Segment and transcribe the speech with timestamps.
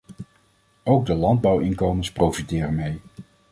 [0.83, 3.01] Ook de landbouwinkomens profiteren mee.